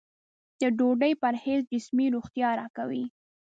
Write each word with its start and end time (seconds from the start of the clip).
د 0.59 0.61
ډوډۍ 0.77 1.13
پرهېز 1.21 1.61
جسمي 1.71 2.07
روغتیا 2.15 2.49
راکوي. 2.59 3.03